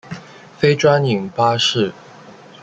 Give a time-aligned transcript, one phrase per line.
[0.57, 1.93] 非专营巴士。